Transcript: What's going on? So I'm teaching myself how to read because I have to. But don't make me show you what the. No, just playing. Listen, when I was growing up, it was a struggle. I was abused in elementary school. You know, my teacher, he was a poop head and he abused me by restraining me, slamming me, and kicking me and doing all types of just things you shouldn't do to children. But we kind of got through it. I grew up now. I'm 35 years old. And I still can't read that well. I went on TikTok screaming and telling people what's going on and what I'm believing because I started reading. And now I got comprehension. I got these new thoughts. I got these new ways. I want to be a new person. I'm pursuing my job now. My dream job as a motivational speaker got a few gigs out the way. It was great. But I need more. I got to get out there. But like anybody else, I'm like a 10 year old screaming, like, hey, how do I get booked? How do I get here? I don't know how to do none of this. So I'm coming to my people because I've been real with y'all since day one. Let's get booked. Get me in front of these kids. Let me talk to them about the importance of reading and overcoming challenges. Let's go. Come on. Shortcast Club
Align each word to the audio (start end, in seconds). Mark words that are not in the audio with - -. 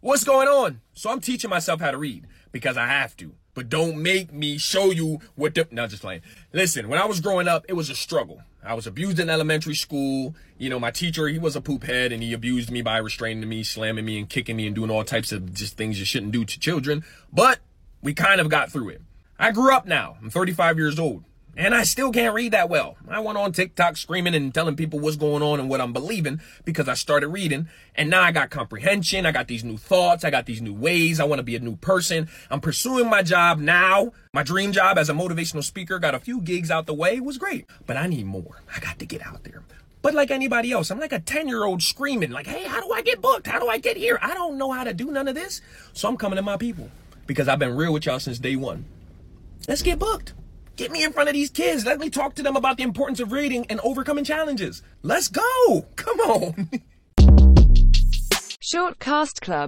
What's 0.00 0.22
going 0.22 0.46
on? 0.46 0.80
So 0.94 1.10
I'm 1.10 1.20
teaching 1.20 1.50
myself 1.50 1.80
how 1.80 1.90
to 1.90 1.98
read 1.98 2.24
because 2.52 2.76
I 2.76 2.86
have 2.86 3.16
to. 3.16 3.32
But 3.54 3.68
don't 3.68 4.00
make 4.00 4.32
me 4.32 4.56
show 4.56 4.92
you 4.92 5.18
what 5.34 5.56
the. 5.56 5.66
No, 5.72 5.88
just 5.88 6.02
playing. 6.02 6.22
Listen, 6.52 6.88
when 6.88 7.00
I 7.00 7.04
was 7.04 7.18
growing 7.18 7.48
up, 7.48 7.64
it 7.68 7.72
was 7.72 7.90
a 7.90 7.96
struggle. 7.96 8.42
I 8.62 8.74
was 8.74 8.86
abused 8.86 9.18
in 9.18 9.28
elementary 9.28 9.74
school. 9.74 10.36
You 10.56 10.70
know, 10.70 10.78
my 10.78 10.92
teacher, 10.92 11.26
he 11.26 11.40
was 11.40 11.56
a 11.56 11.60
poop 11.60 11.82
head 11.82 12.12
and 12.12 12.22
he 12.22 12.32
abused 12.32 12.70
me 12.70 12.80
by 12.80 12.98
restraining 12.98 13.48
me, 13.48 13.64
slamming 13.64 14.04
me, 14.04 14.20
and 14.20 14.28
kicking 14.28 14.56
me 14.56 14.66
and 14.66 14.76
doing 14.76 14.88
all 14.88 15.02
types 15.02 15.32
of 15.32 15.52
just 15.52 15.76
things 15.76 15.98
you 15.98 16.04
shouldn't 16.04 16.30
do 16.30 16.44
to 16.44 16.60
children. 16.60 17.02
But 17.32 17.58
we 18.00 18.14
kind 18.14 18.40
of 18.40 18.48
got 18.48 18.70
through 18.70 18.90
it. 18.90 19.02
I 19.36 19.50
grew 19.50 19.74
up 19.74 19.84
now. 19.84 20.16
I'm 20.22 20.30
35 20.30 20.78
years 20.78 21.00
old. 21.00 21.24
And 21.58 21.74
I 21.74 21.82
still 21.82 22.12
can't 22.12 22.36
read 22.36 22.52
that 22.52 22.70
well. 22.70 22.96
I 23.08 23.18
went 23.18 23.36
on 23.36 23.50
TikTok 23.50 23.96
screaming 23.96 24.36
and 24.36 24.54
telling 24.54 24.76
people 24.76 25.00
what's 25.00 25.16
going 25.16 25.42
on 25.42 25.58
and 25.58 25.68
what 25.68 25.80
I'm 25.80 25.92
believing 25.92 26.40
because 26.64 26.88
I 26.88 26.94
started 26.94 27.28
reading. 27.28 27.68
And 27.96 28.08
now 28.08 28.22
I 28.22 28.30
got 28.30 28.50
comprehension. 28.50 29.26
I 29.26 29.32
got 29.32 29.48
these 29.48 29.64
new 29.64 29.76
thoughts. 29.76 30.24
I 30.24 30.30
got 30.30 30.46
these 30.46 30.62
new 30.62 30.72
ways. 30.72 31.18
I 31.18 31.24
want 31.24 31.40
to 31.40 31.42
be 31.42 31.56
a 31.56 31.60
new 31.60 31.74
person. 31.74 32.28
I'm 32.48 32.60
pursuing 32.60 33.10
my 33.10 33.24
job 33.24 33.58
now. 33.58 34.12
My 34.32 34.44
dream 34.44 34.70
job 34.70 34.98
as 34.98 35.10
a 35.10 35.14
motivational 35.14 35.64
speaker 35.64 35.98
got 35.98 36.14
a 36.14 36.20
few 36.20 36.40
gigs 36.40 36.70
out 36.70 36.86
the 36.86 36.94
way. 36.94 37.16
It 37.16 37.24
was 37.24 37.38
great. 37.38 37.66
But 37.86 37.96
I 37.96 38.06
need 38.06 38.26
more. 38.26 38.62
I 38.72 38.78
got 38.78 39.00
to 39.00 39.04
get 39.04 39.26
out 39.26 39.42
there. 39.42 39.64
But 40.00 40.14
like 40.14 40.30
anybody 40.30 40.70
else, 40.70 40.92
I'm 40.92 41.00
like 41.00 41.12
a 41.12 41.18
10 41.18 41.48
year 41.48 41.64
old 41.64 41.82
screaming, 41.82 42.30
like, 42.30 42.46
hey, 42.46 42.68
how 42.68 42.80
do 42.80 42.92
I 42.92 43.02
get 43.02 43.20
booked? 43.20 43.48
How 43.48 43.58
do 43.58 43.66
I 43.66 43.78
get 43.78 43.96
here? 43.96 44.20
I 44.22 44.32
don't 44.32 44.58
know 44.58 44.70
how 44.70 44.84
to 44.84 44.94
do 44.94 45.10
none 45.10 45.26
of 45.26 45.34
this. 45.34 45.60
So 45.92 46.08
I'm 46.08 46.16
coming 46.16 46.36
to 46.36 46.42
my 46.42 46.56
people 46.56 46.88
because 47.26 47.48
I've 47.48 47.58
been 47.58 47.74
real 47.74 47.92
with 47.92 48.06
y'all 48.06 48.20
since 48.20 48.38
day 48.38 48.54
one. 48.54 48.84
Let's 49.66 49.82
get 49.82 49.98
booked. 49.98 50.34
Get 50.78 50.92
me 50.92 51.02
in 51.02 51.12
front 51.12 51.28
of 51.28 51.32
these 51.32 51.50
kids. 51.50 51.84
Let 51.84 51.98
me 51.98 52.08
talk 52.08 52.36
to 52.36 52.42
them 52.44 52.54
about 52.54 52.76
the 52.76 52.84
importance 52.84 53.18
of 53.18 53.32
reading 53.32 53.66
and 53.68 53.80
overcoming 53.80 54.22
challenges. 54.22 54.80
Let's 55.02 55.26
go. 55.26 55.86
Come 55.96 56.20
on. 56.20 56.70
Shortcast 58.62 59.40
Club 59.40 59.66